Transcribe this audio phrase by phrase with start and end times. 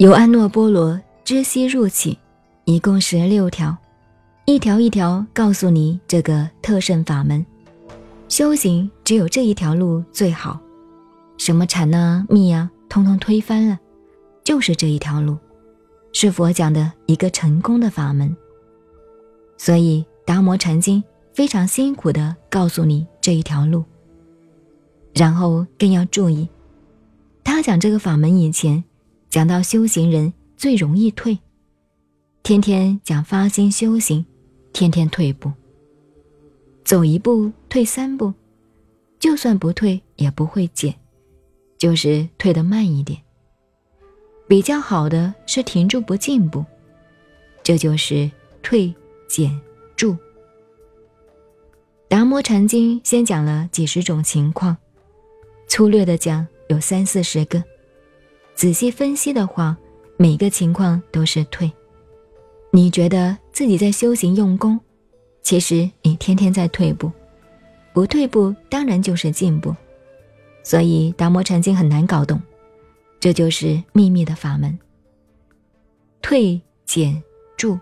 [0.00, 2.18] 由安诺波罗知悉入起，
[2.64, 3.76] 一共十六条，
[4.46, 7.44] 一条一条告诉你这个特胜法门。
[8.26, 10.58] 修行只有这一条路最好，
[11.36, 13.78] 什么禅啊、密啊，通通推翻了，
[14.42, 15.36] 就是这一条路，
[16.14, 18.34] 是佛讲的一个成功的法门。
[19.58, 21.04] 所以达摩禅经
[21.34, 23.84] 非常辛苦的告诉你这一条路，
[25.12, 26.48] 然后更要注意，
[27.44, 28.82] 他讲这个法门以前，
[29.30, 31.38] 讲到修行人最容易退，
[32.42, 34.26] 天天讲发心修行，
[34.72, 35.52] 天天退步。
[36.84, 38.34] 走一步退三步，
[39.20, 40.92] 就算不退也不会减，
[41.78, 43.20] 就是退得慢一点。
[44.48, 46.64] 比较好的是停住不进步，
[47.62, 48.28] 这就是
[48.62, 48.92] 退
[49.28, 49.60] 减
[49.94, 50.16] 住。
[52.08, 54.76] 达摩禅经先讲了几十种情况，
[55.68, 57.62] 粗略的讲有三四十个，
[58.60, 59.74] 仔细分析的话，
[60.18, 61.72] 每个情况都是退。
[62.70, 64.78] 你觉得自己在修行用功？
[65.40, 67.10] 其实你天天在退步，
[67.94, 69.74] 不退步当然就是进步，
[70.62, 72.38] 所以达摩禅经很难搞懂，
[73.18, 74.78] 这就是秘密的法门。
[76.20, 77.22] 退减
[77.56, 77.80] 住，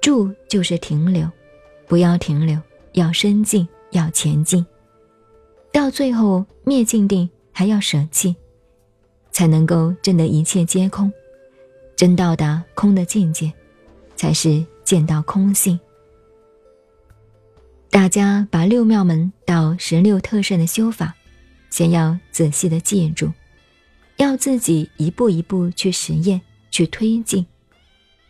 [0.00, 1.28] 住就是停留，
[1.88, 2.56] 不要停留，
[2.92, 4.64] 要深进，要前进，
[5.72, 8.36] 到最后灭尽定还要舍弃，
[9.36, 11.12] 才能够证得一切皆空，
[11.94, 13.52] 真到达空的境界，
[14.16, 15.78] 才是见到空性。
[17.90, 21.14] 大家把六妙门到十六特胜的修法，
[21.68, 23.30] 先要仔细的记住，
[24.16, 27.44] 要自己一步一步去实验、去推进，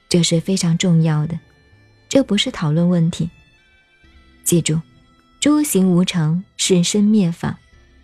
[0.08, 1.38] 这是非常重要的。
[2.08, 3.30] 这不是讨论问题。
[4.42, 4.80] 记住，
[5.38, 7.60] 诸行无常是生灭法，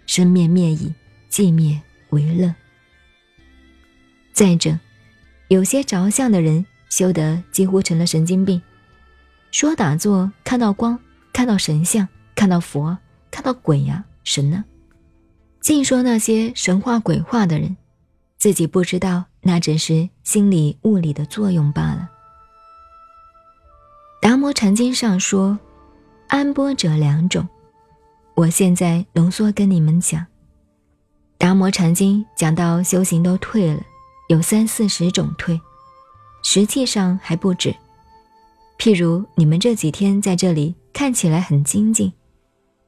[0.06, 0.95] 生灭灭已，
[1.28, 2.55] 寂灭为乐。
[4.33, 4.79] 再者，
[5.48, 8.61] 有些着相的人修得几乎成了神经病，
[9.51, 10.98] 说打坐看到光。
[11.35, 12.98] 看到神像，看到佛，
[13.31, 14.63] 看到鬼呀，神呢？
[15.63, 17.75] 净说那些神话鬼话的人，
[18.37, 22.11] 自己不知道，那只是心理物理的作用罢了。
[24.21, 25.59] 达摩禅经上说，
[26.29, 27.48] 安波者两种，
[28.35, 30.27] 我现在浓缩跟你们讲。
[31.39, 33.83] 达摩禅经讲到修行都退了，
[34.33, 35.61] 有三四十种退，
[36.43, 37.75] 实际上还不止。
[38.79, 40.75] 譬如你们这几天在这里。
[40.95, 42.13] 看起来很精进，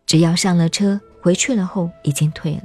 [0.04, 2.62] 只要上了车回去了后已经退了。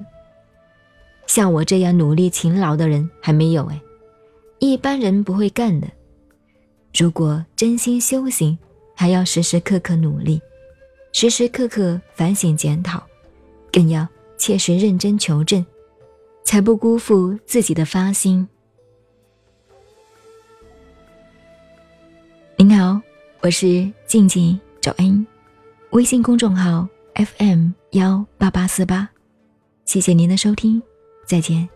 [1.27, 3.81] 像我这样努力勤劳的人还没有哎，
[4.59, 5.87] 一般人不会干的。
[6.93, 8.59] 如果真心修行，
[8.93, 10.41] 还要时时刻刻努力，
[11.13, 13.01] 时时刻刻反省检讨，
[13.71, 14.05] 更要
[14.37, 15.65] 切实认真求证，
[16.43, 18.45] 才不辜负自己的发心。
[23.41, 24.59] 我是静静。
[24.81, 25.25] 找恩，
[25.91, 29.09] 微信公众号 FM 幺八八四八，
[29.83, 30.81] 谢谢您的收听，
[31.25, 31.67] 再见。